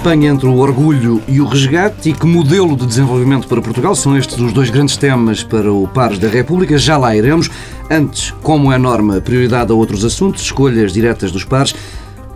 [0.00, 4.16] Espanha entre o orgulho e o resgate e que modelo de desenvolvimento para Portugal são
[4.16, 6.78] estes os dois grandes temas para o Pares da República.
[6.78, 7.50] Já lá iremos.
[7.90, 11.74] Antes, como é norma, prioridade a outros assuntos, escolhas diretas dos pares.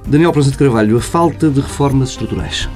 [0.07, 2.69] Daniel Presidente Carvalho, a falta de reformas estruturais.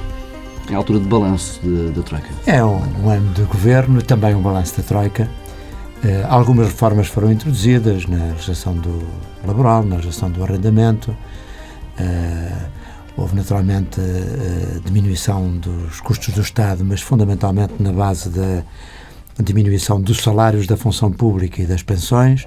[0.70, 1.61] É a altura de balanço
[1.95, 2.29] da Troika.
[2.46, 5.29] É um, ano de governo, também um balanço da Troika.
[6.02, 9.06] Uh, algumas reformas foram introduzidas na legislação do
[9.47, 11.14] laboral, na legislação do arrendamento.
[12.00, 12.78] Uh,
[13.18, 18.62] Houve naturalmente a diminuição dos custos do Estado, mas fundamentalmente na base da
[19.42, 22.46] diminuição dos salários da função pública e das pensões.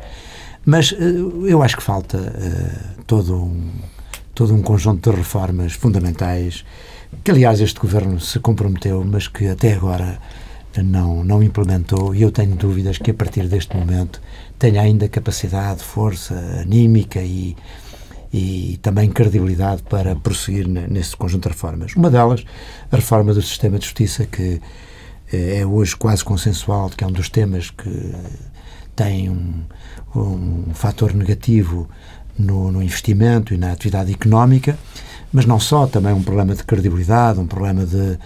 [0.66, 3.70] Mas eh, eu acho que falta uh, todo, um,
[4.34, 6.63] todo um conjunto de reformas fundamentais
[7.22, 10.19] que, aliás, este governo se comprometeu, mas que até agora
[10.77, 12.16] não, não implementou.
[12.16, 14.22] E eu tenho dúvidas que, a partir deste momento,
[14.58, 17.58] tenha ainda capacidade, força anímica e
[18.34, 21.96] e também credibilidade para prosseguir nesse conjunto de reformas.
[21.96, 22.46] Uma delas,
[22.92, 24.62] a reforma do sistema de justiça, que
[25.32, 28.14] eh, é hoje quase consensual, que é um dos temas que
[28.96, 29.64] tem um,
[30.16, 31.90] um fator negativo
[32.38, 34.78] no, no, investimento e na atividade económica,
[35.34, 38.18] mas não só, também um problema de credibilidade, um problema de,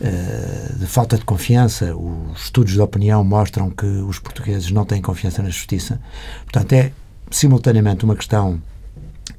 [0.00, 1.94] eh, de falta de confiança.
[1.94, 6.00] Os estudos de opinião mostram que os portugueses não têm confiança na justiça.
[6.44, 6.92] Portanto, é
[7.30, 8.60] simultaneamente uma questão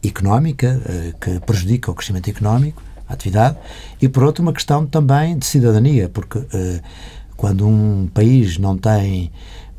[0.04, 3.58] económica, eh, que prejudica o crescimento económico, a atividade,
[4.02, 6.82] e por outro uma questão também de cidadania, porque eh,
[7.38, 9.32] quando um país não tem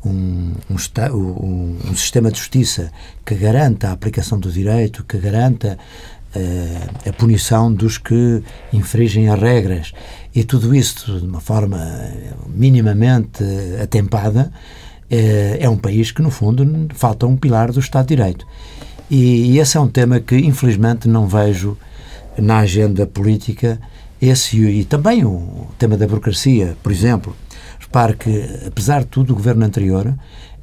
[0.03, 2.91] um, um, um, sistema de justiça
[3.25, 5.79] que garanta a aplicação do direito, que garanta
[6.35, 9.93] uh, a punição dos que infringem as regras
[10.35, 11.79] e tudo isso de uma forma
[12.47, 13.43] minimamente
[13.81, 14.51] atempada,
[15.09, 18.45] é um país que, no fundo, falta um pilar do Estado de Direito.
[19.09, 21.77] E, e esse é um tema que, infelizmente, não vejo
[22.37, 23.79] na agenda política.
[24.21, 27.35] Esse e também o tema da burocracia, por exemplo.
[27.79, 30.13] Repare que, apesar de tudo, o governo anterior,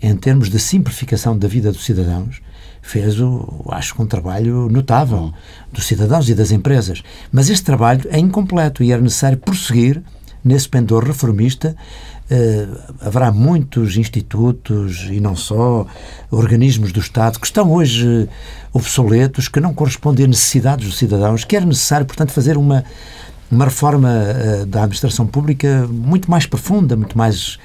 [0.01, 2.41] em termos de simplificação da vida dos cidadãos,
[2.81, 5.33] fez, o, acho que, um trabalho notável
[5.73, 7.03] dos cidadãos e das empresas.
[7.31, 10.03] Mas este trabalho é incompleto e era necessário prosseguir
[10.45, 11.77] nesse pendor reformista
[12.33, 15.87] Uh, haverá muitos institutos e não só,
[16.31, 18.27] organismos do Estado que estão hoje
[18.73, 22.85] obsoletos, que não correspondem às necessidades dos cidadãos, que era necessário, portanto, fazer uma,
[23.51, 27.59] uma reforma uh, da administração pública muito mais profunda, muito mais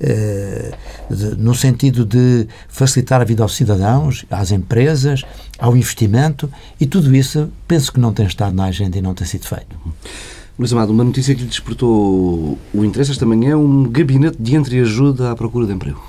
[0.00, 5.24] de, no sentido de facilitar a vida aos cidadãos, às empresas,
[5.58, 6.50] ao investimento
[6.80, 9.76] e tudo isso penso que não tem estado na agenda e não tem sido feito.
[10.58, 14.56] Luís Amado, uma notícia que lhe despertou o interesse esta manhã é um gabinete de
[14.56, 16.02] entreajuda à procura de emprego.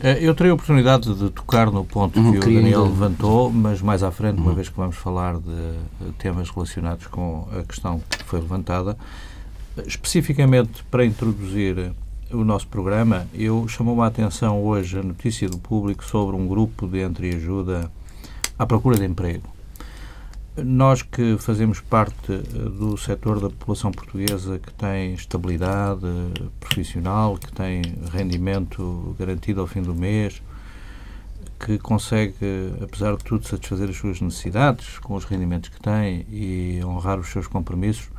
[0.00, 3.82] Eh, eu terei a oportunidade de tocar no ponto uhum, que o Daniel levantou, mas
[3.82, 4.54] mais à frente, uma uhum.
[4.54, 8.96] vez que vamos falar de temas relacionados com a questão que foi levantada,
[9.86, 11.92] especificamente para introduzir
[12.30, 16.86] o nosso programa, eu chamou a atenção hoje a notícia do público sobre um grupo
[16.86, 17.90] de entreajuda
[18.58, 19.52] à procura de emprego.
[20.54, 26.02] Nós que fazemos parte eh, do setor da população portuguesa que tem estabilidade
[26.60, 27.80] profissional, que tem
[28.12, 30.42] rendimento garantido ao fim do mês,
[31.58, 32.36] que consegue,
[32.82, 37.28] apesar de tudo, satisfazer as suas necessidades com os rendimentos que tem e honrar os
[37.28, 38.10] seus compromissos,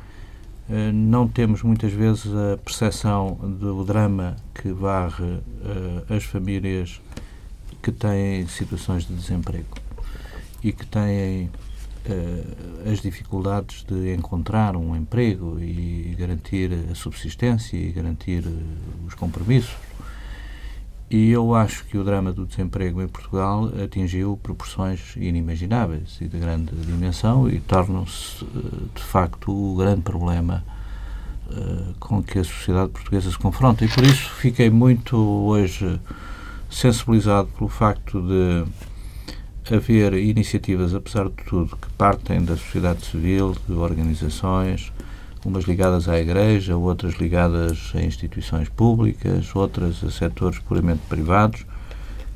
[0.68, 7.00] eh, não temos muitas vezes a percepção do drama que varre eh, as famílias
[7.80, 9.68] que têm situações de desemprego
[10.64, 11.48] e que têm
[12.90, 19.74] as dificuldades de encontrar um emprego e garantir a subsistência e garantir uh, os compromissos.
[21.10, 26.38] E eu acho que o drama do desemprego em Portugal atingiu proporções inimagináveis e de
[26.38, 30.64] grande dimensão e torna-se, uh, de facto, o grande problema
[32.00, 33.84] com que a sociedade portuguesa se confronta.
[33.84, 36.00] E por isso fiquei muito hoje
[36.70, 38.64] sensibilizado pelo facto de
[39.72, 44.92] haver iniciativas, apesar de tudo, que partem da sociedade civil, de organizações,
[45.44, 51.64] umas ligadas à Igreja, outras ligadas a instituições públicas, outras a setores puramente privados,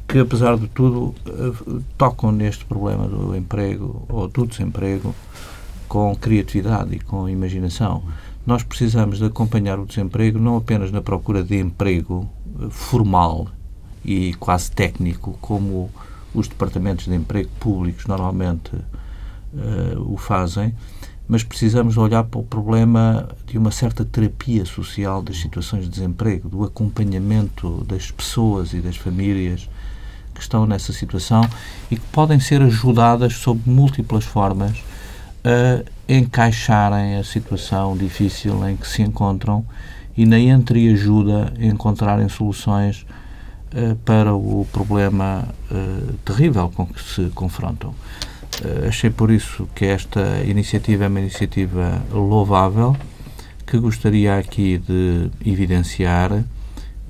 [0.07, 5.15] que, apesar de tudo, eh, tocam neste problema do emprego ou do desemprego
[5.87, 8.03] com criatividade e com imaginação.
[8.47, 12.29] Nós precisamos de acompanhar o desemprego não apenas na procura de emprego
[12.61, 13.49] eh, formal
[14.05, 15.91] e quase técnico, como
[16.38, 20.75] os departamentos de emprego públicos normalmente uh, o fazem,
[21.26, 26.49] mas precisamos olhar para o problema de uma certa terapia social das situações de desemprego,
[26.49, 29.69] do acompanhamento das pessoas e das famílias
[30.35, 31.43] que estão nessa situação
[31.90, 34.82] e que podem ser ajudadas sob múltiplas formas
[35.44, 39.64] a encaixarem a situação difícil em que se encontram
[40.17, 43.06] e na entreajuda encontrarem soluções
[44.05, 47.91] para o problema uh, terrível com que se confrontam.
[47.91, 52.97] Uh, achei por isso que esta iniciativa é uma iniciativa louvável
[53.67, 56.43] que gostaria aqui de evidenciar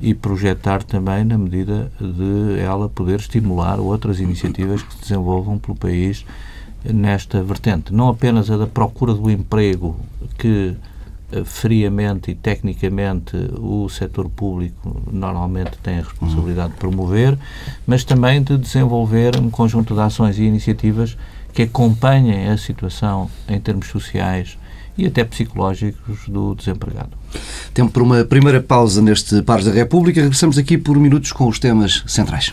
[0.00, 5.76] e projetar também na medida de ela poder estimular outras iniciativas que se desenvolvam pelo
[5.76, 6.24] país
[6.84, 7.92] nesta vertente.
[7.92, 9.96] Não apenas a da procura do emprego,
[10.36, 10.76] que eh,
[11.44, 17.38] friamente e tecnicamente o setor público normalmente tem a responsabilidade de promover,
[17.86, 21.16] mas também de desenvolver um conjunto de ações e iniciativas
[21.52, 24.58] que acompanhem a situação em termos sociais
[24.96, 27.10] e até psicológicos do desempregado.
[27.72, 30.20] Tempo para uma primeira pausa neste Pares da República.
[30.20, 32.52] Regressamos aqui por minutos com os temas centrais.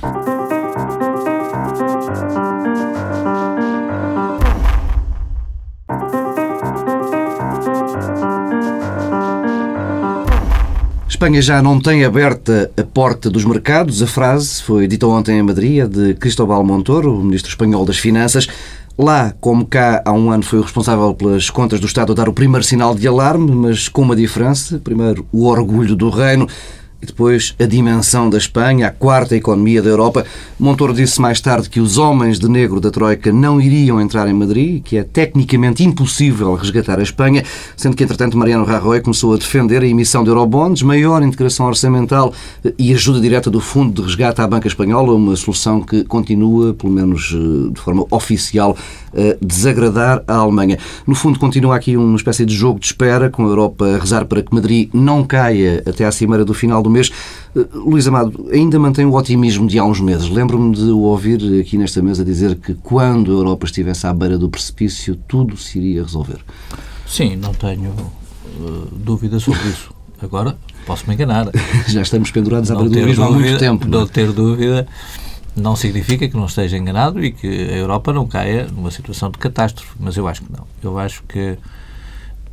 [11.25, 14.03] Espanha já não tem aberta a porta dos mercados.
[14.03, 18.47] A frase foi dita ontem em Madrid, de Cristóbal Montoro, o ministro espanhol das Finanças.
[18.95, 22.29] Lá, como cá, há um ano foi o responsável pelas contas do Estado a dar
[22.29, 24.79] o primeiro sinal de alarme, mas com uma diferença.
[24.83, 26.47] Primeiro, o orgulho do reino
[27.05, 30.25] e depois a dimensão da Espanha, a quarta economia da Europa.
[30.59, 34.33] Montoro disse mais tarde que os homens de negro da Troika não iriam entrar em
[34.33, 37.43] Madrid, que é tecnicamente impossível resgatar a Espanha,
[37.77, 42.33] sendo que, entretanto, Mariano Rajoy começou a defender a emissão de eurobonds, maior integração orçamental
[42.77, 46.91] e ajuda direta do Fundo de Resgate à Banca Espanhola, uma solução que continua, pelo
[46.91, 48.75] menos eh, de forma oficial,
[49.13, 50.77] a desagradar a Alemanha.
[51.07, 54.25] No fundo, continua aqui uma espécie de jogo de espera, com a Europa a rezar
[54.25, 57.11] para que Madrid não caia até à cimeira do final do mês.
[57.55, 60.29] Eh, Luís Amado, ainda mantém o otimismo de há uns meses.
[60.29, 64.37] Lembro-me de o ouvir aqui nesta mesa dizer que quando a Europa estivesse à beira
[64.37, 66.39] do precipício, tudo se iria resolver.
[67.07, 69.93] Sim, não tenho uh, dúvida sobre isso.
[70.21, 71.49] Agora, posso me enganar.
[71.87, 73.87] Já estamos pendurados à beira do abismo há muito tempo.
[73.87, 74.87] Não, não ter dúvida
[75.55, 79.37] não significa que não esteja enganado e que a Europa não caia numa situação de
[79.37, 80.67] catástrofe, mas eu acho que não.
[80.83, 81.57] Eu acho que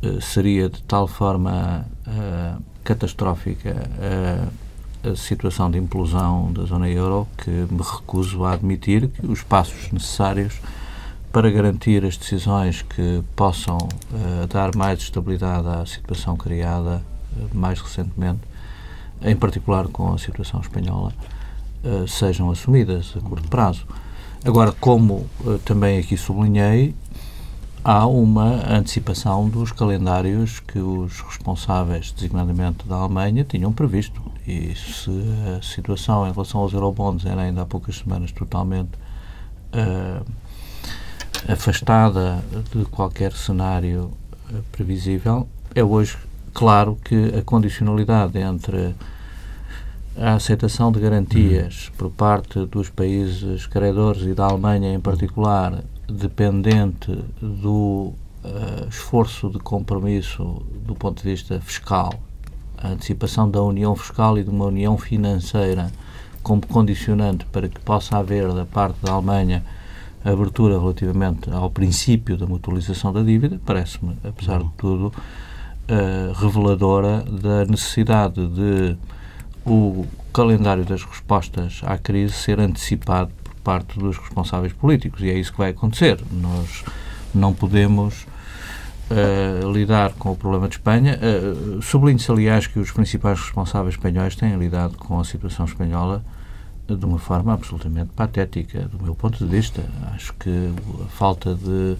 [0.01, 7.27] uh, seria de tal forma uh, catastrófica uh, a situação de implosão da zona euro
[7.37, 10.61] que me recuso a admitir que os passos necessários
[11.31, 13.77] para garantir as decisões que possam
[14.49, 17.01] dar mais estabilidade à situação criada
[17.51, 18.41] mais recentemente,
[19.21, 21.11] em particular com a situação espanhola,
[22.07, 23.85] sejam assumidas a curto prazo.
[24.45, 25.27] Agora, como
[25.65, 26.93] também aqui sublinhei,
[27.83, 34.21] há uma antecipação dos calendários que os responsáveis, designadamente da Alemanha, tinham previsto.
[34.47, 35.11] E se
[35.57, 38.91] a situação em relação aos eurobonds era ainda há poucas semanas totalmente
[39.73, 40.25] uh,
[41.47, 42.43] afastada
[42.73, 44.11] de qualquer cenário
[44.71, 46.17] previsível, é hoje
[46.53, 48.95] claro que a condicionalidade entre
[50.15, 55.83] a aceitação de garantias por parte dos países credores e da Alemanha em particular,
[56.13, 57.11] dependente
[57.41, 58.13] do
[58.43, 62.13] uh, esforço de compromisso do ponto de vista fiscal,
[62.77, 65.91] a antecipação da união fiscal e de uma união financeira
[66.41, 69.63] como condicionante para que possa haver da parte da Alemanha
[70.23, 77.65] abertura relativamente ao princípio da mutualização da dívida, parece-me, apesar de tudo, uh, reveladora da
[77.65, 78.97] necessidade de
[79.65, 83.31] o calendário das respostas à crise ser antecipado
[83.63, 85.21] parte dos responsáveis políticos.
[85.21, 86.19] E é isso que vai acontecer.
[86.31, 86.83] Nós
[87.33, 88.25] não podemos
[89.09, 91.19] uh, lidar com o problema de Espanha.
[91.19, 96.23] Uh, Sublinho-se, aliás, que os principais responsáveis espanhóis têm lidado com a situação espanhola
[96.85, 99.81] de uma forma absolutamente patética, do meu ponto de vista.
[100.13, 101.95] Acho que a falta de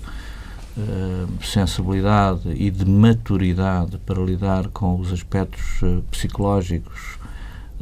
[0.77, 7.17] uh, sensibilidade e de maturidade para lidar com os aspectos psicológicos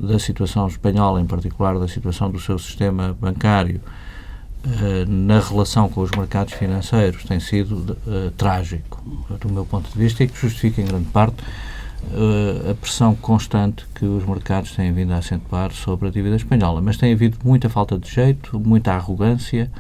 [0.02, 3.80] da situação espanhola, em particular da situação do seu sistema bancário,
[4.66, 9.00] uh, na relação com os mercados financeiros, tem sido uh, trágico,
[9.40, 11.38] do meu ponto de vista, e que justifica, em grande parte,
[12.14, 16.82] uh, a pressão constante que os mercados têm vindo a acentuar sobre a dívida espanhola.
[16.82, 19.72] Mas tem havido muita falta de jeito, muita arrogância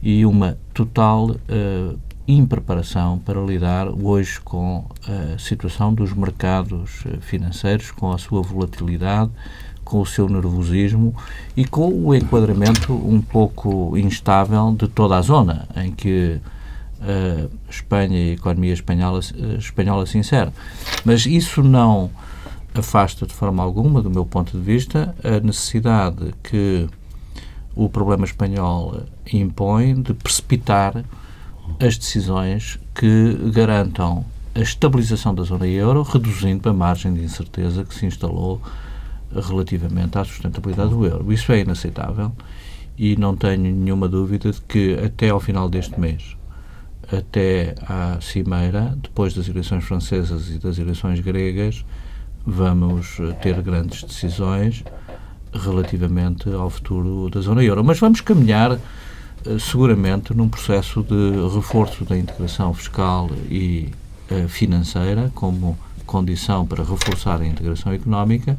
[0.00, 1.36] e uma total
[2.32, 9.30] impreparação para lidar hoje com a situação dos mercados eh, financeiros, com a sua volatilidade,
[9.84, 11.14] com o seu nervosismo
[11.56, 16.40] e com o enquadramento um pouco instável de toda a zona em que
[17.00, 20.50] a eh, Espanha e a economia espanhola, eh, espanhola se insere.
[21.04, 22.10] Mas isso não
[22.74, 26.88] afasta de forma alguma, do meu ponto de vista, a necessidade que
[27.74, 31.04] o problema espanhol impõe de precipitar
[31.80, 37.94] as decisões que garantam a estabilização da zona euro, reduzindo a margem de incerteza que
[37.94, 38.60] se instalou
[39.34, 41.32] relativamente à sustentabilidade do euro.
[41.32, 42.32] Isso é inaceitável
[42.98, 46.36] e não tenho nenhuma dúvida de que até ao final deste mês,
[47.10, 51.84] até à cimeira, depois das eleições francesas e das eleições gregas,
[52.44, 54.84] vamos ter grandes decisões
[55.52, 57.82] relativamente ao futuro da zona euro.
[57.82, 58.78] Mas vamos caminhar
[59.58, 63.88] seguramente num processo de reforço da integração fiscal e
[64.30, 68.58] uh, financeira como condição para reforçar a integração económica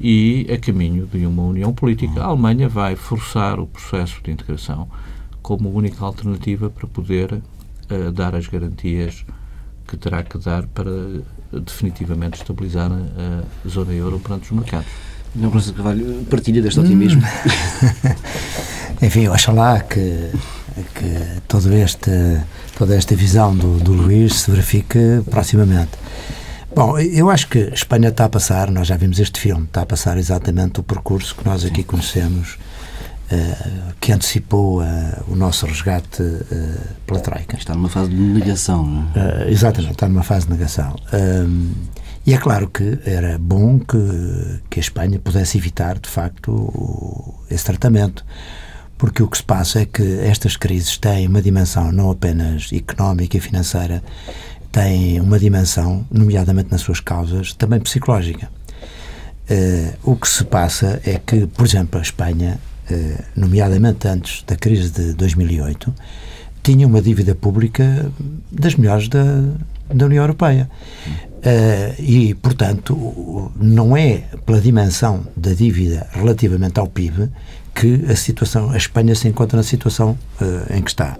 [0.00, 2.22] e a caminho de uma união política.
[2.22, 4.88] A Alemanha vai forçar o processo de integração
[5.42, 9.24] como única alternativa para poder uh, dar as garantias
[9.86, 10.90] que terá que dar para
[11.52, 14.86] definitivamente estabilizar a, a zona euro perante os mercados.
[15.34, 17.22] Não, Professor Carvalho, partilha deste otimismo.
[19.02, 20.30] Enfim, eu acho lá que,
[20.94, 22.10] que todo este,
[22.78, 24.98] toda esta visão do, do Luís se verifique
[25.28, 25.90] proximamente.
[26.74, 29.82] Bom, eu acho que a Espanha está a passar, nós já vimos este filme, está
[29.82, 32.56] a passar exatamente o percurso que nós aqui conhecemos,
[33.30, 34.84] uh, que antecipou uh,
[35.28, 36.44] o nosso resgate uh,
[37.06, 37.56] pela Troika.
[37.56, 39.50] Está numa fase de negação, não é?
[39.50, 40.96] exatamente, está numa fase de negação.
[42.26, 47.64] E é claro que era bom que, que a Espanha pudesse evitar, de facto, esse
[47.64, 48.24] tratamento.
[48.96, 53.36] Porque o que se passa é que estas crises têm uma dimensão não apenas económica
[53.36, 54.02] e financeira,
[54.72, 58.48] têm uma dimensão, nomeadamente nas suas causas, também psicológica.
[59.50, 62.58] Uh, o que se passa é que, por exemplo, a Espanha,
[62.90, 65.94] uh, nomeadamente antes da crise de 2008,
[66.62, 68.10] tinha uma dívida pública
[68.50, 69.22] das melhores da,
[69.92, 70.70] da União Europeia.
[71.44, 77.28] Uh, e, portanto, não é pela dimensão da dívida relativamente ao PIB
[77.74, 81.18] que a situação, a Espanha se encontra na situação uh, em que está.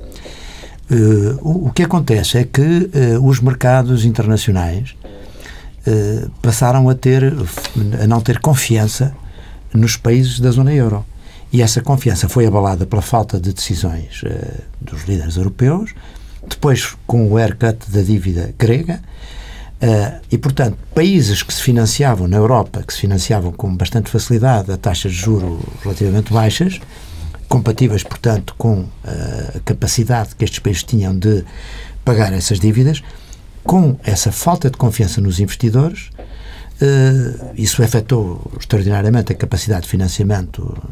[0.91, 2.91] Uh, o, o, que acontece é que
[3.23, 4.97] os mercados internacionais
[6.41, 7.35] passaram a ter,
[8.03, 9.15] a não ter confiança
[9.75, 11.05] nos países da zona euro.
[11.53, 14.23] E essa confiança foi abalada pela falta de decisões
[14.81, 15.95] dos líderes europeus,
[16.49, 19.03] depois com o haircut da dívida grega,
[19.85, 24.73] Uh, e, portanto, países que se financiavam na Europa, que se financiavam com bastante facilidade
[24.73, 26.81] a taxas de juro relativamente baixas,
[27.51, 28.89] compatíveis, portanto, com uh,
[29.57, 31.45] a capacidade que estes países tinham de
[32.03, 33.03] pagar essas dívidas,
[33.63, 36.09] com essa falta de confiança nos investidores,
[36.81, 40.83] uh, isso afetou extraordinariamente a capacidade de financiamento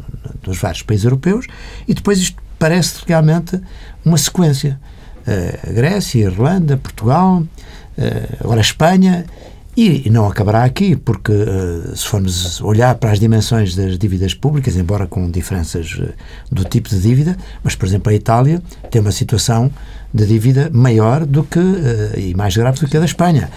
[0.42, 1.46] dos vários países europeus
[1.88, 3.58] e depois isto parece realmente
[4.04, 4.78] uma sequência.
[5.72, 7.82] Grécia, Irlanda, Portugal, eh,
[8.40, 9.25] agora a Espanha,
[9.75, 14.76] e não acabará aqui, porque eh, se formos olhar para as dimensões das dívidas públicas,
[14.76, 16.12] embora com diferenças eh,
[16.50, 19.70] do tipo de dívida, mas, por exemplo, a Itália tem uma situação
[20.12, 21.58] de dívida maior do que
[22.18, 23.50] e mais grave do que a da Espanha.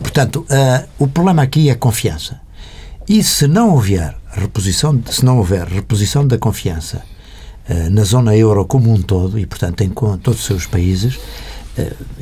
[0.00, 0.46] Portanto,
[0.98, 2.40] o problema aqui é a confiança.
[3.06, 7.02] E se não houver reposição, se não houver reposição da confiança
[7.90, 11.18] na zona euro como um todo, e portanto em todos os seus países,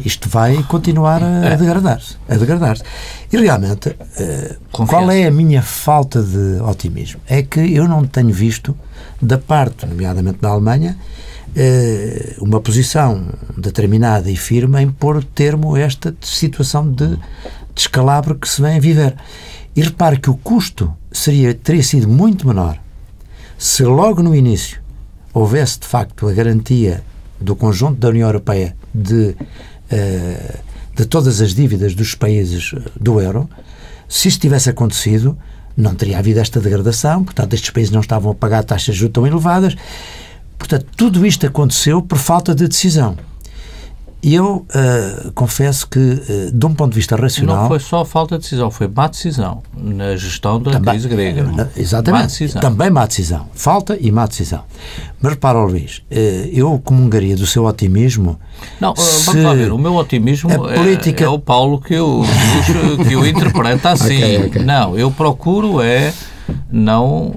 [0.04, 2.16] isto vai continuar a, a degradar-se.
[2.28, 2.82] A degradar-se.
[3.32, 7.20] E realmente, uh, qual é a minha falta de otimismo?
[7.26, 8.76] É que eu não tenho visto,
[9.20, 10.96] da parte, nomeadamente da Alemanha,
[11.48, 13.26] uh, uma posição
[13.56, 17.18] determinada e firme em pôr termo a esta situação de
[17.74, 19.14] descalabro que se vem a viver.
[19.74, 22.78] E repare que o custo seria, teria sido muito menor
[23.56, 24.80] se logo no início
[25.34, 27.04] houvesse de facto a garantia
[27.38, 29.36] do conjunto da União Europeia de,
[29.92, 30.58] uh,
[30.94, 33.48] de todas as dívidas dos países eh, do euro,
[34.08, 35.38] se isso tivesse acontecido,
[35.76, 39.12] não teria havido esta degradação, portanto, estes países não estavam a pagar taxas de juros
[39.12, 39.76] tão elevadas.
[40.58, 43.16] Portanto, tudo isto aconteceu por falta de decisão.
[44.22, 47.62] E eu uh, confesso que, uh, de um ponto de vista racional.
[47.62, 51.44] Não foi só falta de decisão, foi má decisão na gestão da também, crise grega.
[51.44, 52.20] Uh, exatamente.
[52.20, 52.60] Má decisão.
[52.60, 53.48] Também má decisão.
[53.54, 54.62] Falta e má decisão.
[55.22, 56.02] Mas repara, Luís,
[56.52, 58.38] eu comungaria do seu otimismo.
[58.78, 59.72] Não, vamos lá ver.
[59.72, 61.24] O meu otimismo é política...
[61.24, 62.22] é, é, o Paulo que eu,
[63.08, 64.18] que eu interpreto assim.
[64.18, 64.62] okay, okay.
[64.62, 66.12] Não, eu procuro é
[66.70, 67.32] não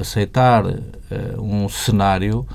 [0.00, 0.64] aceitar
[1.38, 2.46] um cenário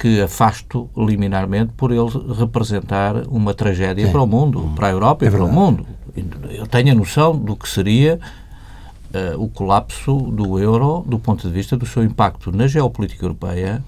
[0.00, 5.28] que afasto liminarmente por ele representar uma tragédia para o mundo, para a Europa é
[5.28, 5.86] e para o mundo.
[6.50, 8.18] Eu tenho a noção do que seria
[9.14, 13.82] uh, o colapso do euro do ponto de vista do seu impacto na geopolítica europeia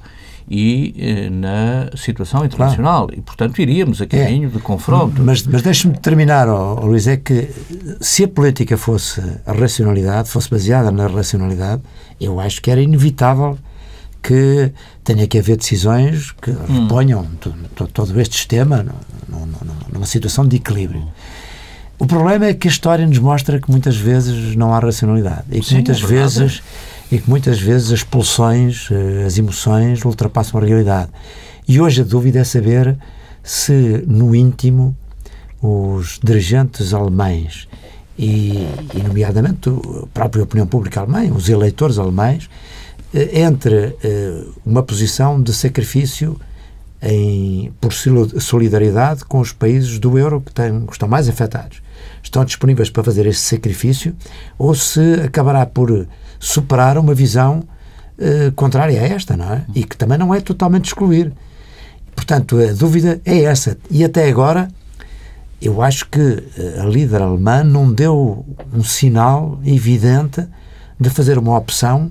[0.51, 3.07] e uh, na situação internacional.
[3.07, 3.19] Claro.
[3.19, 4.53] E, portanto, iríamos a caminho é.
[4.53, 5.23] de confronto.
[5.23, 7.51] Mas, mas deixe-me terminar, oh, Luís, é que
[8.01, 11.83] se a política fosse a racionalidade, fosse baseada na racionalidade,
[12.19, 13.59] eu acho que era inevitável
[14.23, 14.73] que
[15.05, 16.83] tenha que haver decisões que hum.
[16.83, 17.27] reponham
[17.93, 18.85] todo este sistema
[19.93, 21.07] numa situação de equilíbrio.
[21.99, 25.61] O problema é que a história nos mostra que muitas vezes não há racionalidade e
[25.61, 26.63] que Sim, muitas é vezes
[27.11, 31.11] e que muitas vezes as pulsões, eh, as emoções ultrapassam a realidade.
[31.67, 32.97] E hoje a dúvida é saber
[33.43, 34.97] se no íntimo
[35.61, 37.67] os dirigentes alemães
[38.17, 42.49] e, e nomeadamente a própria opinião pública alemã, os eleitores alemães,
[43.15, 46.39] entre eh, uma posição de sacrifício
[47.01, 51.81] em, por solidariedade com os países do euro que, têm, que estão mais afetados.
[52.23, 54.15] Estão disponíveis para fazer este sacrifício
[54.59, 56.07] ou se acabará por
[56.39, 57.61] superar uma visão
[58.19, 59.65] uh, contrária a esta, não é?
[59.75, 61.33] E que também não é totalmente excluir.
[62.15, 63.79] Portanto, a dúvida é essa.
[63.91, 64.69] E até agora,
[65.63, 70.45] eu acho que eh, a líder alemã não deu um sinal evidente
[70.99, 72.11] de fazer uma opção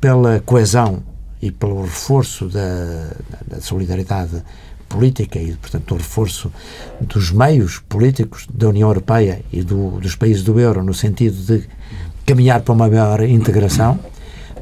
[0.00, 1.02] pela coesão
[1.42, 3.10] e pelo reforço da,
[3.46, 4.42] da solidariedade
[4.88, 6.52] política e, portanto, o reforço
[7.00, 11.68] dos meios políticos da União Europeia e do, dos países do euro no sentido de
[12.26, 13.98] caminhar para uma maior integração,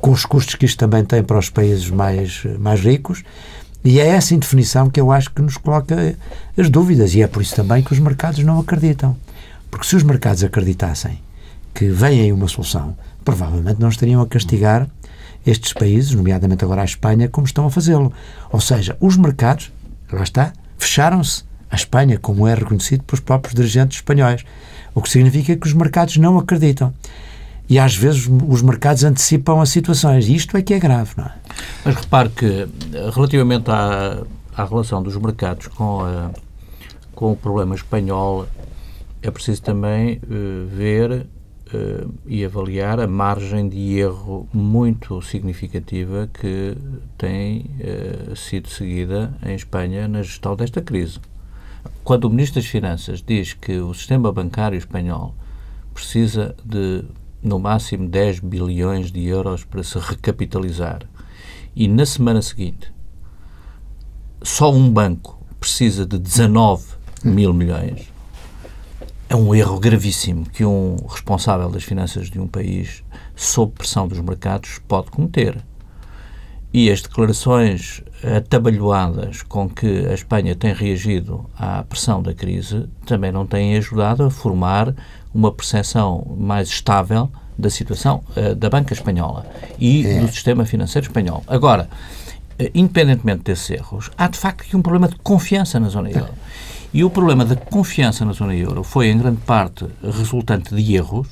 [0.01, 3.25] com os custos que isto também tem para os países mais, mais ricos,
[3.85, 6.17] e é essa indefinição que eu acho que nos coloca
[6.57, 9.17] as dúvidas, e é por isso também que os mercados não acreditam.
[9.71, 11.19] Porque se os mercados acreditassem
[11.75, 14.89] que vem aí uma solução, provavelmente não estariam a castigar
[15.49, 18.13] estes países, nomeadamente agora a Espanha, como estão a fazê-lo.
[18.53, 19.73] Ou seja, os mercados,
[20.13, 24.45] lá está, fecharam-se à Espanha, como é reconhecido pelos próprios dirigentes espanhóis.
[24.95, 26.93] O que significa que os mercados não acreditam.
[27.69, 30.27] E às vezes os mercados antecipam as situações.
[30.27, 31.33] E isto é que é grave, não é?
[31.85, 32.69] Mas repare que,
[33.15, 34.23] relativamente à,
[34.57, 36.31] à relação dos mercados com, a,
[37.15, 38.47] com o problema espanhol,
[39.23, 41.27] é preciso também uh, ver
[41.73, 46.77] uh, e avaliar a margem de erro muito significativa que
[47.17, 51.21] tem uh, sido seguida em Espanha na gestão desta crise.
[52.05, 55.35] Quando o Ministro das Finanças diz que o sistema bancário espanhol
[55.95, 57.05] precisa de,
[57.43, 61.03] no máximo, 10 bilhões de euros para se recapitalizar
[61.75, 62.93] e na semana seguinte
[64.43, 66.85] só um banco precisa de 19
[67.25, 68.13] mil milhões,
[69.29, 73.05] é um erro gravíssimo que um responsável das finanças de um país,
[73.37, 75.59] sob pressão dos mercados, pode cometer.
[76.73, 78.03] E as declarações
[78.37, 84.25] atabalhoadas com que a Espanha tem reagido à pressão da crise também não têm ajudado
[84.25, 84.95] a formar
[85.33, 89.47] uma percepção mais estável da situação uh, da banca espanhola
[89.79, 90.21] e é.
[90.21, 91.43] do sistema financeiro espanhol.
[91.47, 91.89] Agora,
[92.61, 96.33] uh, independentemente desses erros, há de facto aqui um problema de confiança na zona euro.
[96.93, 101.29] E o problema da confiança na zona euro foi, em grande parte, resultante de erros.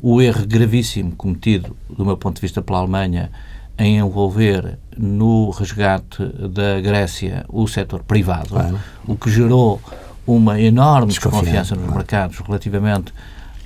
[0.00, 3.30] O erro gravíssimo cometido, do meu ponto de vista, pela Alemanha
[3.78, 8.80] em envolver no resgate da Grécia o setor privado, claro.
[9.06, 9.80] o que gerou
[10.26, 13.12] uma enorme desconfiança nos mercados relativamente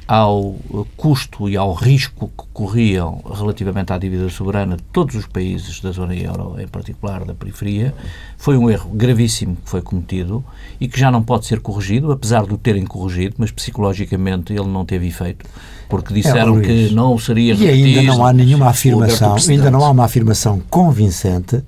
[0.07, 0.57] ao
[0.97, 5.91] custo e ao risco que corriam relativamente à dívida soberana de todos os países da
[5.93, 7.95] zona euro, em particular da periferia,
[8.37, 10.45] foi um erro gravíssimo que foi cometido
[10.81, 14.67] e que já não pode ser corrigido, apesar de o terem corrigido, mas psicologicamente ele
[14.67, 15.47] não teve efeito,
[15.88, 19.91] porque disseram é, que não seria E ainda não há nenhuma afirmação, ainda não há
[19.91, 21.62] uma afirmação convincente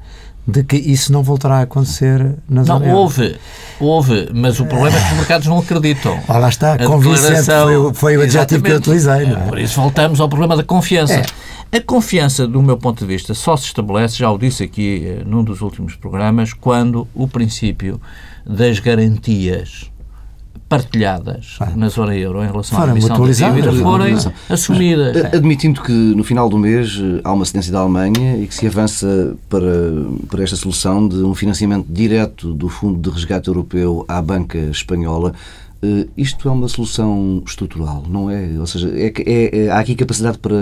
[0.46, 3.36] de que isso não voltará a acontecer na zona Não, houve,
[3.80, 6.20] houve, mas o problema é que os mercados não acreditam.
[6.28, 9.26] Ah, lá está, a convincente foi, foi o adjetivo que eu utilizei.
[9.26, 9.46] Não é?
[9.46, 11.14] Por isso voltamos ao problema da confiança.
[11.14, 11.78] É.
[11.78, 15.22] A confiança, do meu ponto de vista, só se estabelece, já o disse aqui eh,
[15.24, 18.00] num dos últimos programas, quando o princípio
[18.46, 19.90] das garantias
[20.68, 24.16] partilhadas ah, na zona euro em relação à emissão da dívida forem
[24.48, 25.24] assumidas.
[25.26, 28.66] Admitindo que no final do mês eh, há uma cedência da Alemanha e que se
[28.66, 29.66] avança para,
[30.28, 35.34] para esta solução de um financiamento direto do Fundo de Resgate Europeu à banca espanhola,
[35.84, 38.58] Uh, isto é uma solução estrutural, não é?
[38.58, 40.56] Ou seja, é, é, é, há aqui capacidade para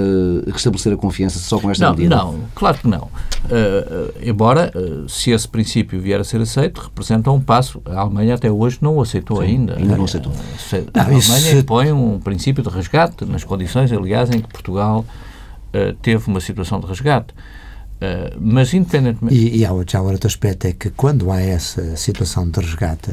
[0.47, 2.17] restabelecer a confiança só com esta não, medida?
[2.17, 3.05] Não, claro que não.
[3.05, 7.81] Uh, embora, uh, se esse princípio vier a ser aceito, representa um passo.
[7.87, 9.77] A Alemanha até hoje não o aceitou Sim, ainda.
[9.77, 10.33] Ainda não aceitou.
[10.33, 11.57] a Alemanha isso...
[11.57, 15.05] impõe um princípio de resgate, nas condições, aliás, em que Portugal
[16.03, 17.33] teve uma situação de resgate.
[18.03, 19.33] Uh, mas independentemente.
[19.33, 23.13] E, e há, já outro aspecto é que quando há essa situação de resgate,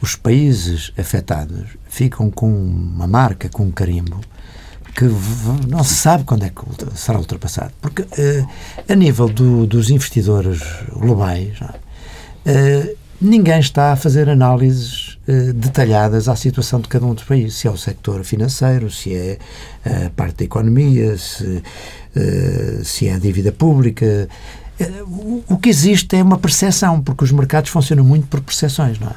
[0.00, 4.22] os países afetados ficam com uma marca, com um carimbo,
[4.96, 5.04] que
[5.68, 6.62] não se sabe quando é que
[6.98, 7.72] será ultrapassado.
[7.78, 8.48] Porque uh,
[8.88, 10.62] a nível do, dos investidores
[10.94, 15.12] globais, uh, ninguém está a fazer análises
[15.54, 19.38] detalhadas à situação de cada um dos países, se é o sector financeiro, se é
[19.84, 21.62] a parte da economia, se,
[22.84, 24.28] se é a dívida pública.
[25.48, 29.14] o que existe é uma percepção, porque os mercados funcionam muito por percepções, não é?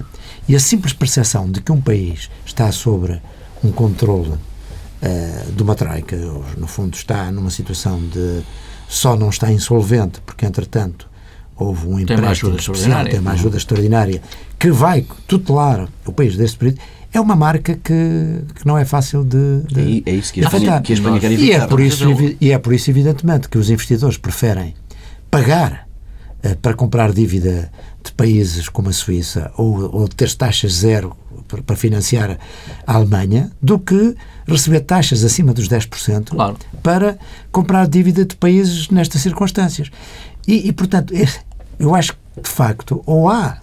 [0.47, 3.19] E a simples percepção de que um país está sobre
[3.63, 6.15] um controle uh, de uma troika,
[6.57, 8.43] no fundo está numa situação de
[8.87, 11.09] só não está insolvente, porque entretanto
[11.57, 14.21] houve um empréstimo especial, tem uma ajuda extraordinária,
[14.59, 16.79] que vai tutelar o país desse período,
[17.13, 20.43] é uma marca que, que não é fácil de, de é, é isso que a
[20.43, 21.47] Espanha, que a Espanha quer evitar.
[21.47, 22.05] E é, por isso,
[22.41, 24.75] e é por isso, evidentemente, que os investidores preferem
[25.31, 25.87] pagar
[26.43, 27.71] uh, para comprar dívida
[28.03, 31.15] de países como a Suíça ou, ou ter taxas zero
[31.47, 32.37] para, para financiar
[32.85, 34.15] a Alemanha do que
[34.47, 36.57] receber taxas acima dos 10% claro.
[36.83, 37.17] para
[37.51, 39.89] comprar dívida de países nestas circunstâncias.
[40.47, 41.13] E, e portanto,
[41.79, 43.61] eu acho que, de facto, ou há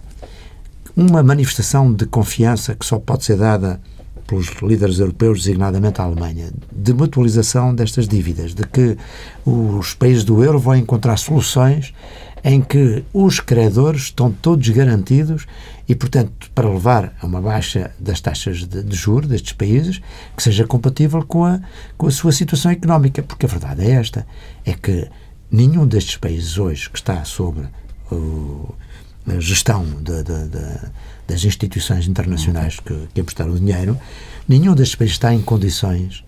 [0.95, 3.79] uma manifestação de confiança que só pode ser dada
[4.27, 8.97] pelos líderes europeus, designadamente a Alemanha, de mutualização destas dívidas, de que
[9.45, 11.93] os países do euro vão encontrar soluções
[12.43, 15.45] em que os credores estão todos garantidos
[15.87, 20.01] e, portanto, para levar a uma baixa das taxas de, de juros destes países
[20.35, 21.61] que seja compatível com a,
[21.97, 23.23] com a sua situação económica.
[23.23, 24.27] Porque a verdade é esta,
[24.65, 25.07] é que
[25.49, 27.67] nenhum destes países hoje que está sobre
[28.13, 28.75] o,
[29.27, 30.79] a gestão de, de, de,
[31.27, 33.97] das instituições internacionais que, que emprestaram dinheiro,
[34.47, 36.23] nenhum destes países está em condições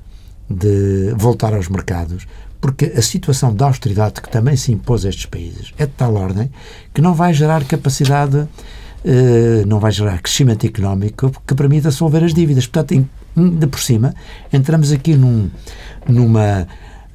[0.49, 2.27] de voltar aos mercados,
[2.61, 6.15] porque a situação de austeridade que também se impôs a estes países é de tal
[6.15, 6.51] ordem
[6.93, 8.47] que não vai gerar capacidade,
[9.03, 12.65] eh, não vai gerar crescimento económico que permita solver as dívidas.
[12.65, 14.15] Portanto, de por cima,
[14.51, 15.49] entramos aqui num,
[16.07, 16.67] numa,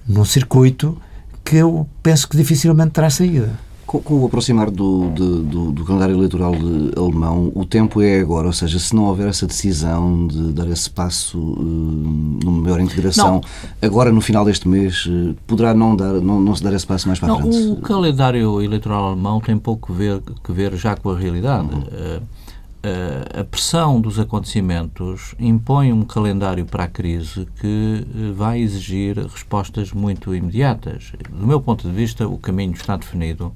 [0.07, 1.01] num circuito
[1.45, 3.51] que eu penso que dificilmente terá saída.
[3.91, 6.55] Com, com o aproximar do, de, do, do, calendário eleitoral
[6.97, 10.89] alemão, o tempo é agora, ou seja, se não houver essa decisão de dar esse
[10.89, 13.89] passo uh, numa maior integração, não.
[13.89, 17.09] agora no final deste mês, uh, poderá não, dar, não, não se dar esse passo
[17.09, 17.57] mais para não, frente?
[17.57, 21.75] O calendário eleitoral alemão tem pouco ver, que ver já com a realidade.
[21.75, 21.81] Uhum.
[21.83, 29.93] Uh, a pressão dos acontecimentos impõe um calendário para a crise que vai exigir respostas
[29.93, 31.13] muito imediatas.
[31.29, 33.53] Do meu ponto de vista, o caminho está definido.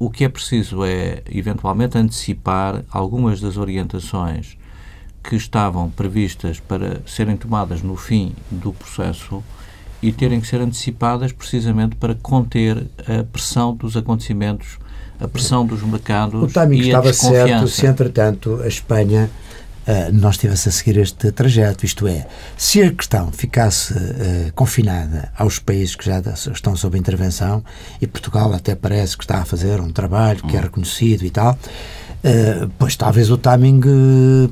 [0.00, 4.56] O que é preciso é, eventualmente, antecipar algumas das orientações
[5.22, 9.44] que estavam previstas para serem tomadas no fim do processo
[10.02, 14.78] e terem que ser antecipadas precisamente para conter a pressão dos acontecimentos
[15.20, 16.42] a pressão dos mercados.
[16.42, 19.30] O timing estava certo se, entretanto, a Espanha
[19.86, 21.84] uh, não estivesse a seguir este trajeto.
[21.84, 26.20] Isto é, se a questão ficasse uh, confinada aos países que já
[26.52, 27.64] estão sob intervenção,
[28.00, 31.58] e Portugal até parece que está a fazer um trabalho que é reconhecido e tal.
[32.22, 33.80] Uh, pois talvez o timing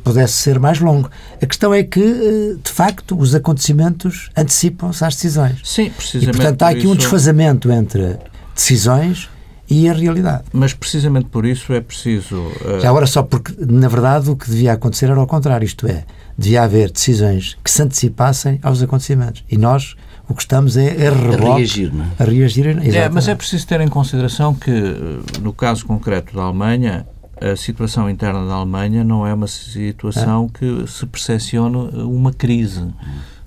[0.03, 1.11] pudesse ser mais longo.
[1.41, 5.61] A questão é que, de facto, os acontecimentos antecipam-se às decisões.
[5.65, 6.35] Sim, precisamente.
[6.35, 8.17] E, portanto, há aqui um desfazamento entre
[8.55, 9.29] decisões
[9.71, 10.45] e a realidade.
[10.53, 12.37] Mas precisamente por isso é preciso.
[12.37, 12.81] Uh...
[12.81, 16.05] Já agora, só porque, na verdade, o que devia acontecer era ao contrário, isto é,
[16.37, 19.45] devia haver decisões que se antecipassem aos acontecimentos.
[19.51, 19.97] E nós
[20.29, 22.09] o que estamos é, é a reagir, não é?
[22.19, 26.43] A reagir, é, mas é preciso ter em consideração que, eh, no caso concreto da
[26.43, 27.07] Alemanha,
[27.41, 30.59] a situação interna da Alemanha não é uma situação é.
[30.59, 32.83] que se percepcione uma crise.
[32.83, 32.93] Hum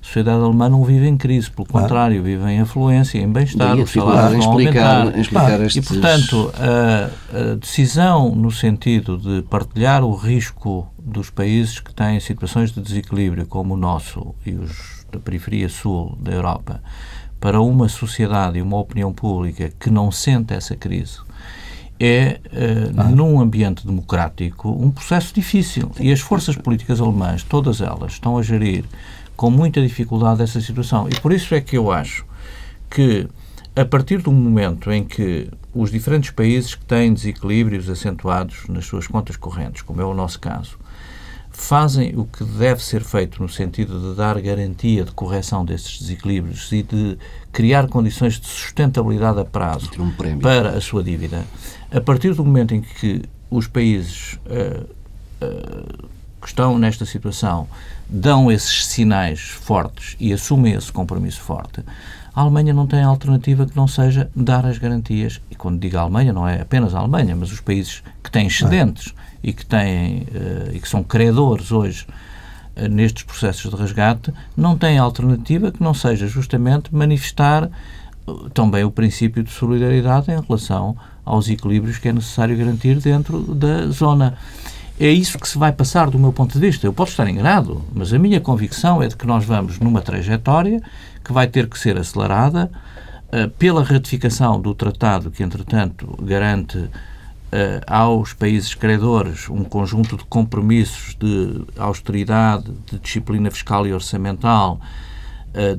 [0.01, 4.43] sociedade alemã não vive em crise, pelo contrário, vive em afluência, em bem-estar, os salários
[4.43, 5.19] vão explicar, aumentar.
[5.19, 5.85] Explicar estes...
[5.85, 12.19] E, portanto, a, a, decisão no sentido de partilhar o risco dos países que têm
[12.19, 16.81] situações de desequilíbrio, como o nosso e os da periferia sul da Europa,
[17.39, 21.19] para uma sociedade e uma opinião pública que não sente essa crise,
[21.99, 23.03] é, uh, ah.
[23.03, 25.91] num ambiente democrático, um processo difícil.
[25.99, 28.85] E as forças políticas alemãs, todas elas, estão a gerir
[29.35, 31.07] com muita dificuldade essa situação.
[31.09, 32.25] E por isso é que eu acho
[32.89, 33.27] que,
[33.75, 39.07] a partir do momento em que os diferentes países que têm desequilíbrios acentuados nas suas
[39.07, 40.77] contas correntes, como é o nosso caso,
[41.51, 46.71] fazem o que deve ser feito no sentido de dar garantia de correção desses desequilíbrios
[46.71, 47.17] e de
[47.51, 51.45] criar condições de sustentabilidade a prazo um para a sua dívida,
[51.91, 54.87] a partir do momento em que os países uh,
[55.45, 56.09] uh,
[56.41, 57.67] que estão nesta situação
[58.10, 61.84] dão esses sinais fortes e assumem esse compromisso forte,
[62.34, 65.41] a Alemanha não tem alternativa que não seja dar as garantias.
[65.49, 68.47] E quando digo a Alemanha, não é apenas a Alemanha, mas os países que têm
[68.47, 72.06] excedentes e que têm uh, e que são credores hoje
[72.77, 77.69] uh, nestes processos de resgate, não têm alternativa que não seja justamente manifestar
[78.25, 83.41] uh, também o princípio de solidariedade em relação aos equilíbrios que é necessário garantir dentro
[83.54, 84.38] da zona.
[85.03, 86.85] É isso que se vai passar do meu ponto de vista.
[86.85, 90.79] Eu posso estar enganado, mas a minha convicção é de que nós vamos numa trajetória
[91.23, 92.71] que vai ter que ser acelerada
[93.57, 96.87] pela ratificação do tratado que, entretanto, garante
[97.87, 104.79] aos países credores um conjunto de compromissos de austeridade, de disciplina fiscal e orçamental,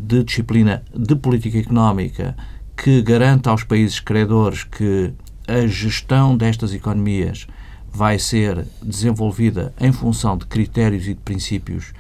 [0.01, 2.37] de disciplina de política económica,
[2.77, 5.13] que garante aos países credores que
[5.47, 7.47] a gestão destas economias
[7.93, 11.93] vai ser desenvolvida em função de critérios e de princípios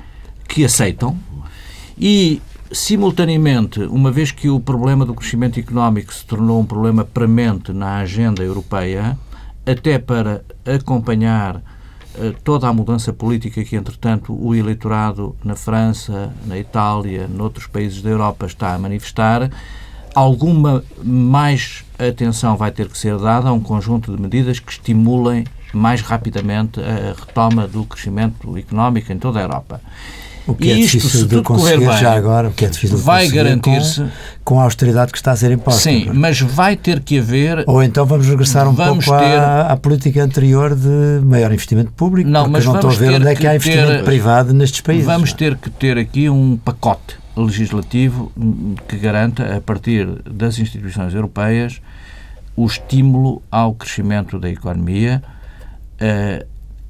[0.48, 1.18] que aceitam
[1.98, 7.72] e, simultaneamente, uma vez que o problema do crescimento económico se tornou um problema premente
[7.72, 9.18] na agenda europeia,
[9.66, 11.62] até para acompanhar uh,
[12.42, 18.10] toda a mudança política que, entretanto, o eleitorado na França, na Itália, noutros países da
[18.10, 19.50] Europa está a manifestar,
[20.14, 25.44] alguma mais atenção vai ter que ser dada a um conjunto de medidas que estimulem
[25.72, 29.80] mais rapidamente a retoma do crescimento económico em toda a Europa.
[30.46, 32.96] O que e é isto, difícil de conseguir bem, já agora, o que é difícil
[32.96, 35.80] de vai garantir-se com, com, a austeridade que está a ser imposta.
[35.80, 37.62] Sim, mas vai ter que haver.
[37.66, 41.92] Ou então vamos regressar um vamos pouco ter, à, à, política anterior de maior investimento
[41.92, 44.80] público, não, mas não estou a ver onde é que há investimento ter, privado nestes
[44.80, 45.06] países.
[45.06, 48.32] Vamos ter que ter aqui um pacote legislativo
[48.88, 51.80] que garanta, a partir das instituições europeias,
[52.56, 55.22] o estímulo ao crescimento da economia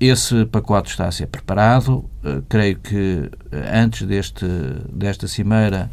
[0.03, 2.05] esse pacote está a ser preparado.
[2.25, 4.47] Uh, creio que eh, antes deste,
[4.93, 5.91] desta cimeira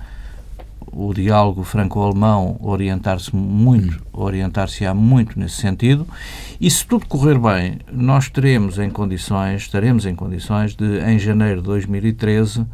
[0.92, 6.08] o diálogo franco-alemão orientar-se muito, orientar-se-á muito nesse sentido,
[6.60, 11.62] e se tudo correr bem, nós teremos em condições, estaremos em condições de, em janeiro
[11.62, 12.66] de 2013,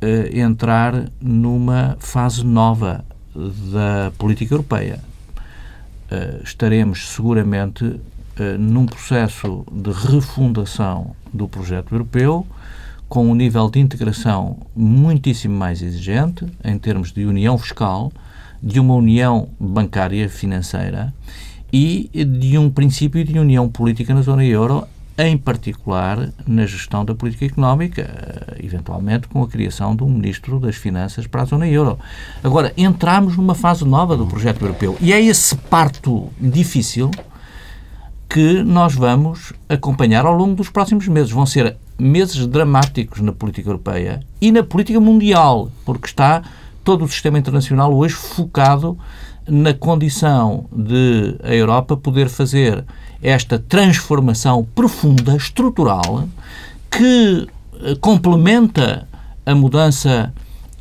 [0.00, 3.04] eh, entrar numa fase nova
[3.34, 5.00] da política europeia.
[6.10, 8.00] Eh, estaremos seguramente
[8.38, 12.46] eh, num processo de refundação do projeto europeu,
[13.08, 18.10] com um nível de integração muitíssimo mais exigente, em termos de união fiscal,
[18.62, 21.12] de uma união bancária financeira
[21.70, 24.86] e de um princípio de união política na zona euro,
[25.18, 30.58] em particular na gestão da política económica, eh, eventualmente com a criação de um ministro
[30.58, 31.98] das Finanças para a zona euro.
[32.42, 37.10] Agora, entramos numa fase nova do projeto europeu e é esse parto difícil
[38.32, 41.30] que nós vamos acompanhar ao longo dos próximos meses.
[41.30, 46.42] Vão ser meses dramáticos na política europeia e na política mundial, porque está
[46.82, 48.98] todo o sistema internacional hoje focado
[49.46, 52.82] na condição de a Europa poder fazer
[53.22, 56.26] esta transformação profunda, estrutural,
[56.90, 57.46] que
[57.82, 59.06] eh, complementa
[59.44, 60.32] a mudança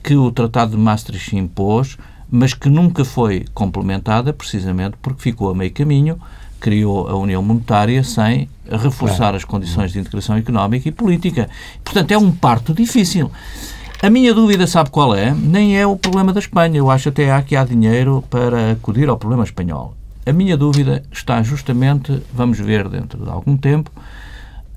[0.01, 1.97] que o Tratado de Maastricht impôs,
[2.29, 6.17] mas que nunca foi complementada precisamente porque ficou a meio caminho
[6.61, 11.49] criou a União Monetária sem reforçar as condições de integração económica e política.
[11.83, 13.29] Portanto, é um parto difícil.
[14.01, 15.31] A minha dúvida, sabe qual é?
[15.31, 16.77] Nem é o problema da Espanha.
[16.77, 19.95] Eu acho até que há dinheiro para acudir ao problema espanhol.
[20.25, 23.91] A minha dúvida está justamente, vamos ver dentro de algum tempo,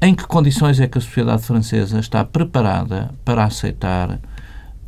[0.01, 4.19] em que condições é que a sociedade francesa está preparada para aceitar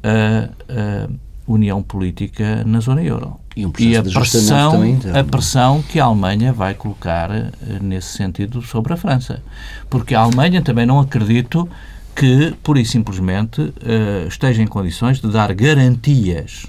[0.02, 1.09] a, a
[1.46, 3.38] união política na zona euro.
[3.57, 8.09] E, um e a, pressão, também, a pressão que a Alemanha vai colocar eh, nesse
[8.09, 9.42] sentido sobre a França.
[9.88, 11.66] Porque a Alemanha também não acredito
[12.14, 16.66] que, pura e simplesmente, uh, esteja em condições de dar garantias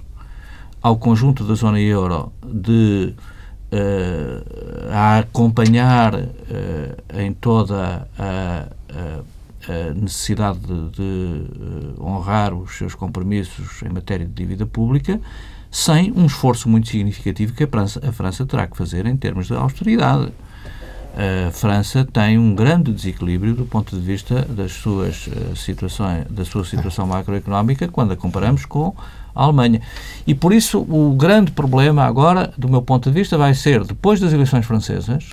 [0.82, 3.14] ao conjunto da zona euro de
[3.72, 9.20] uh, a acompanhar uh, em toda a, a,
[9.72, 15.20] a necessidade de, de honrar os seus compromissos em matéria de dívida pública,
[15.78, 19.46] sem um esforço muito significativo que a França, a França terá que fazer em termos
[19.46, 20.32] de austeridade.
[21.48, 26.44] A França tem um grande desequilíbrio do ponto de vista das suas uh, situações, da
[26.44, 28.96] sua situação macroeconómica quando a comparamos com
[29.36, 29.80] a Alemanha.
[30.26, 34.20] E por isso o grande problema agora, do meu ponto de vista, vai ser depois
[34.20, 35.30] das eleições francesas,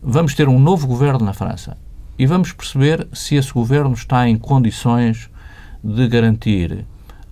[0.00, 1.76] vamos ter um novo governo na França
[2.16, 5.28] e vamos perceber se esse governo está em condições
[5.82, 6.86] de garantir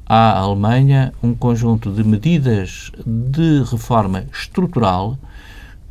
[0.06, 5.18] à Alemanha um conjunto de medidas de reforma estrutural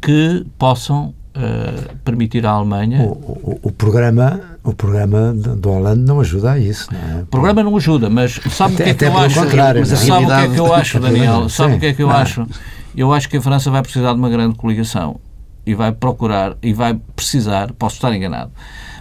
[0.01, 3.01] que possam uh, permitir à Alemanha.
[3.01, 7.21] O, o, o, programa, o programa do Hollande não ajuda a isso, não é?
[7.23, 9.39] O programa não ajuda, mas sabe o que é que eu acho?
[9.39, 11.49] Contrário, sabe o que é que eu acho, Daniel?
[11.49, 12.47] Sabe o que é que eu acho?
[12.95, 15.19] Eu acho que a França vai precisar de uma grande coligação
[15.65, 18.51] e vai procurar e vai precisar, posso estar enganado,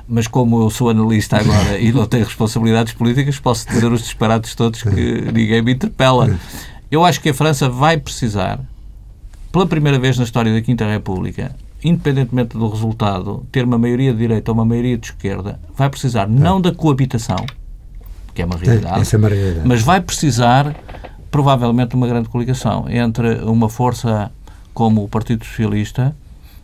[0.09, 4.55] mas como eu sou analista agora e não tenho responsabilidades políticas, posso dizer os disparates
[4.55, 6.39] todos que ninguém me interpela.
[6.91, 8.61] Eu acho que a França vai precisar,
[9.51, 14.19] pela primeira vez na história da Quinta República, independentemente do resultado, ter uma maioria de
[14.19, 17.45] direita ou uma maioria de esquerda, vai precisar não da coabitação,
[18.35, 19.69] que é uma realidade, é uma realidade.
[19.69, 20.75] mas vai precisar
[21.31, 24.31] provavelmente uma grande coligação entre uma força
[24.73, 26.15] como o Partido Socialista,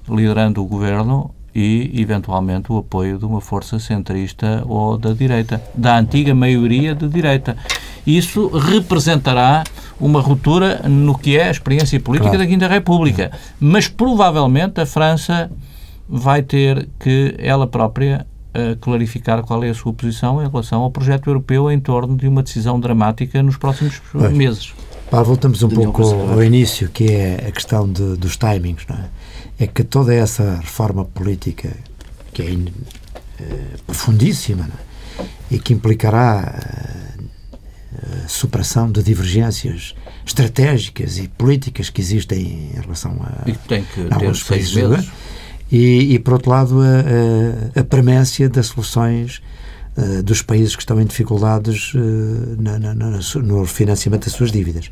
[0.09, 5.99] liderando o governo, e, eventualmente, o apoio de uma força centrista ou da direita, da
[5.99, 7.57] antiga maioria de direita.
[8.07, 9.65] Isso representará
[10.01, 12.45] uma ruptura no que é a experiência política claro.
[12.45, 13.31] da Quinta República.
[13.59, 15.51] Mas, provavelmente, a França
[16.09, 20.91] vai ter que, ela própria, uh, clarificar qual é a sua posição em relação ao
[20.91, 24.73] projeto europeu em torno de uma decisão dramática nos próximos Bem, meses.
[25.11, 29.05] Pá, voltamos um pouco ao início, que é a questão de, dos timings, não é?
[29.61, 31.71] É que toda essa reforma política,
[32.33, 32.67] que é in,
[33.39, 34.69] eh, profundíssima
[35.19, 35.25] é?
[35.51, 36.59] e que implicará
[37.93, 39.95] eh, a superação de divergências
[40.25, 45.05] estratégicas e políticas que existem em relação a, e tem que a alguns países, é?
[45.71, 49.43] e, e, por outro lado, a, a, a premência das soluções
[49.97, 51.99] uh, dos países que estão em dificuldades uh,
[52.59, 54.91] na, na, no refinanciamento das suas dívidas.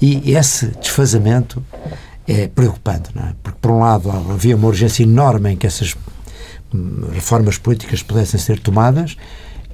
[0.00, 1.64] E esse desfazamento
[2.28, 3.34] é preocupante, não é?
[3.42, 5.96] Porque, por um lado, havia uma urgência enorme em que essas
[6.72, 9.16] hum, reformas políticas pudessem ser tomadas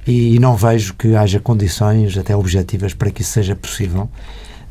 [0.07, 4.09] e não vejo que haja condições até objetivas para que isso seja possível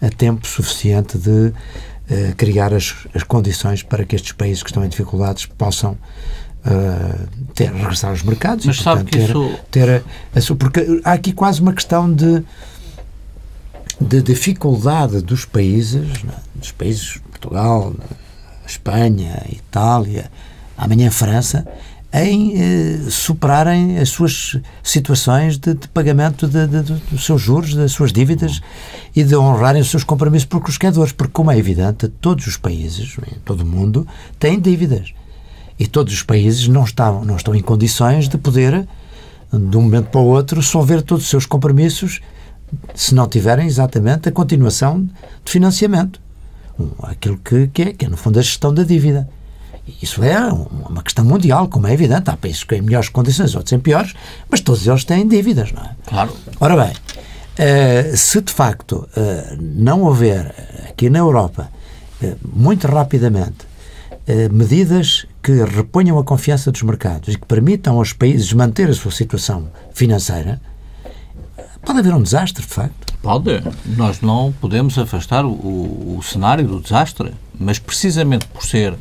[0.00, 4.84] a tempo suficiente de uh, criar as, as condições para que estes países que estão
[4.84, 9.58] em dificuldades possam uh, ter, regressar aos mercados Mas e, portanto, sabe que ter, isso...
[9.70, 9.96] ter a,
[10.38, 12.42] a porque há aqui quase uma questão de
[14.00, 16.58] de dificuldade dos países, é?
[16.58, 17.92] dos países Portugal,
[18.66, 20.30] Espanha, Itália,
[20.78, 21.66] amanhã França,
[22.12, 27.92] em eh, superarem as suas situações de, de pagamento de, de, dos seus juros, das
[27.92, 28.60] suas dívidas
[29.14, 32.56] e de honrarem os seus compromissos por os credores, porque, como é evidente, todos os
[32.56, 34.06] países, todo o mundo,
[34.38, 35.12] têm dívidas.
[35.76, 38.86] E todos os países não estão, não estão em condições de poder,
[39.52, 42.20] de um momento para o outro, solver todos os seus compromissos
[42.94, 45.08] se não tiverem exatamente a continuação
[45.44, 46.23] de financiamento
[47.02, 49.28] aquilo que, que, é, que é, no fundo, a gestão da dívida.
[50.00, 52.30] Isso é uma questão mundial, como é evidente.
[52.30, 54.14] Há países que têm melhores condições, outros em piores,
[54.48, 55.90] mas todos eles têm dívidas, não é?
[56.06, 56.34] Claro.
[56.58, 60.54] Ora bem, uh, se de facto uh, não houver
[60.88, 61.70] aqui na Europa,
[62.22, 63.74] uh, muito rapidamente,
[64.50, 69.10] medidas que reponham a confiança dos mercados e que permitam aos países manter a sua
[69.10, 70.58] situação financeira,
[71.84, 73.14] pode haver um desastre, de facto.
[73.22, 73.62] Pode.
[73.96, 78.94] Nós não podemos afastar o, o, o cenário do desastre, mas precisamente por ser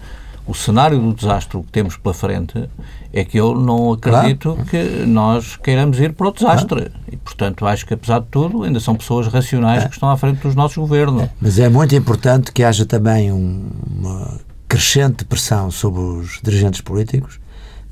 [0.46, 2.70] o cenário do desastre que temos pela frente
[3.14, 4.70] é que eu não acredito claro.
[4.70, 6.82] que nós queiramos ir para o desastre.
[6.82, 6.92] Claro.
[7.12, 9.88] E, portanto, acho que, apesar de tudo, ainda são pessoas racionais é.
[9.88, 11.24] que estão à frente dos nossos governos.
[11.24, 11.30] É.
[11.40, 17.40] Mas é muito importante que haja também um, uma crescente pressão sobre os dirigentes políticos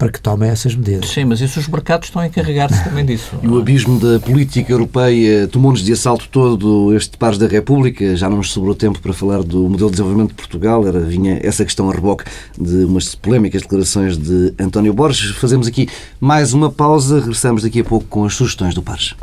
[0.01, 1.11] para que tomem essas medidas.
[1.11, 3.35] Sim, mas isso os mercados estão a encarregar-se também disso.
[3.43, 8.15] E o abismo da política europeia tomou-nos de assalto todo este pares da República.
[8.15, 10.87] Já não nos sobrou tempo para falar do modelo de desenvolvimento de Portugal.
[10.87, 12.23] Era, vinha essa questão a reboque
[12.59, 15.35] de umas polémicas declarações de António Borges.
[15.35, 15.87] Fazemos aqui
[16.19, 17.19] mais uma pausa.
[17.19, 19.13] Regressamos daqui a pouco com as sugestões do Pares.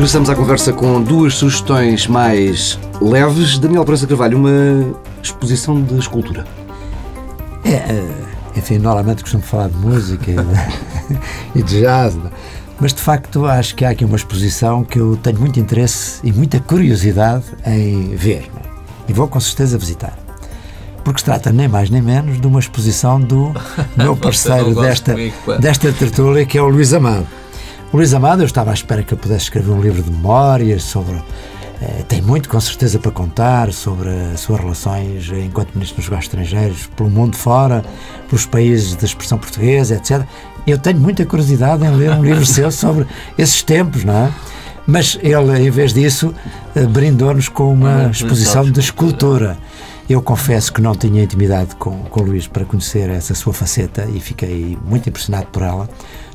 [0.00, 3.58] Regressamos à conversa com duas sugestões mais leves.
[3.58, 6.46] Daniel Prensa Carvalho, uma exposição de escultura.
[7.62, 8.08] É, é
[8.56, 10.32] enfim, normalmente costumo falar de música
[11.54, 12.18] e de jazz, é?
[12.80, 16.32] mas de facto acho que há aqui uma exposição que eu tenho muito interesse e
[16.32, 18.50] muita curiosidade em ver.
[18.56, 18.70] É?
[19.06, 20.16] E vou com certeza visitar
[21.04, 23.52] porque se trata nem mais nem menos de uma exposição do
[23.98, 25.14] meu parceiro desta,
[25.60, 27.26] desta tertúlia, que é o Luís Amado.
[27.92, 30.84] O Luís Amado, eu estava à espera que eu pudesse escrever um livro de memórias
[30.84, 31.20] sobre.
[31.82, 36.32] Eh, tem muito, com certeza, para contar sobre as suas relações enquanto Ministro dos Negócios
[36.32, 37.84] Estrangeiros, pelo mundo fora,
[38.28, 40.22] pelos países da expressão portuguesa, etc.
[40.64, 44.30] Eu tenho muita curiosidade em ler um livro seu sobre esses tempos, não é?
[44.86, 46.32] Mas ele, em vez disso,
[46.76, 49.58] eh, brindou-nos com uma exposição de escultura.
[50.10, 54.08] Eu confesso que não tinha intimidade com, com o Luís para conhecer essa sua faceta
[54.12, 55.88] e fiquei muito impressionado por ela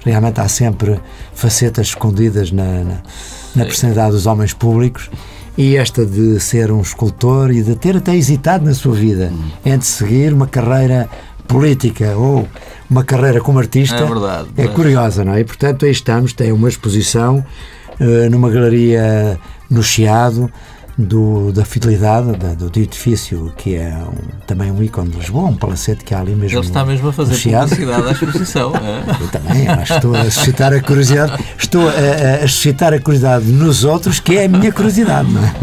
[0.06, 0.98] realmente há sempre
[1.34, 3.02] facetas escondidas na, na,
[3.54, 5.10] na personalidade dos homens públicos
[5.58, 9.52] e esta de ser um escultor e de ter até hesitado na sua vida hum.
[9.66, 11.10] entre seguir uma carreira
[11.46, 12.48] política ou
[12.90, 14.74] uma carreira como artista é, verdade, é mas...
[14.74, 15.42] curiosa, não é?
[15.42, 17.46] E portanto aí estamos, tem uma exposição
[18.00, 19.38] uh, numa galeria
[19.70, 20.50] no Chiado
[20.98, 25.56] do, da fidelidade da, do edifício, que é um, também um ícone de Lisboa, um
[25.56, 26.58] palacete que há ali mesmo.
[26.58, 28.74] Ele está mesmo a fazer publicidade à exposição.
[28.86, 29.24] É?
[29.24, 33.84] Eu também, que estou a suscitar a curiosidade, estou a, a, suscitar a curiosidade nos
[33.84, 35.54] outros, que é a minha curiosidade, não é?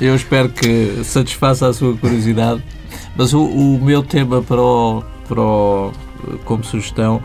[0.00, 2.62] Eu espero que satisfaça a sua curiosidade.
[3.16, 5.92] Mas o, o meu tema para o, para o,
[6.44, 7.22] como sugestão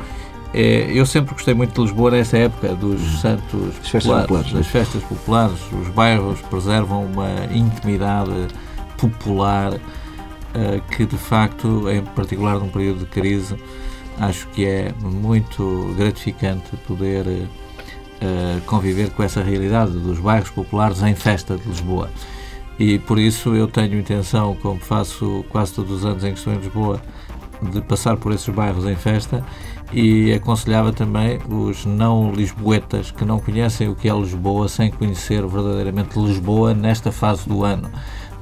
[0.59, 3.17] é, eu sempre gostei muito de Lisboa nessa época dos uhum.
[3.19, 5.59] santos festas populares, populares, das festas populares.
[5.71, 8.47] Os bairros preservam uma intimidade
[8.97, 13.55] popular uh, que de facto, em particular num período de crise,
[14.19, 21.13] acho que é muito gratificante poder uh, conviver com essa realidade dos bairros populares em
[21.13, 22.09] festa de Lisboa.
[22.79, 26.51] E por isso eu tenho intenção, como faço quase todos os anos em que estou
[26.51, 26.99] em Lisboa,
[27.61, 29.43] de passar por esses bairros em festa
[29.91, 35.45] e aconselhava também os não lisboetas que não conhecem o que é Lisboa sem conhecer
[35.45, 37.89] verdadeiramente Lisboa nesta fase do ano.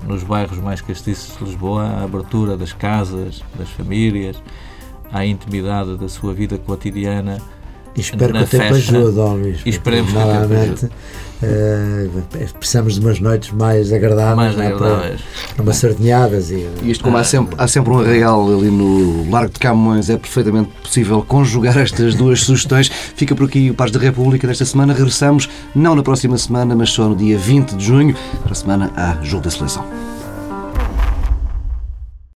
[0.07, 4.41] Nos bairros mais castiços de Lisboa, a abertura das casas, das famílias,
[5.11, 7.41] a intimidade da sua vida cotidiana.
[7.95, 9.59] E espero que o tempo ajude, Luís.
[9.65, 10.89] E esperemos que o.
[11.35, 12.21] Uh,
[12.57, 14.73] precisamos de umas noites mais agradáveis, mais é?
[14.73, 15.21] agradáveis.
[15.53, 16.49] para umas sardinhadas.
[16.49, 20.09] E, e isto, como há, sempre, há sempre um arraial ali no Largo de Camões,
[20.09, 22.89] é perfeitamente possível conjugar estas duas sugestões.
[22.89, 24.93] Fica por aqui o Paz da República desta semana.
[24.93, 28.15] Regressamos não na próxima semana, mas só no dia 20 de junho.
[28.41, 29.85] Para a semana há jogo da seleção.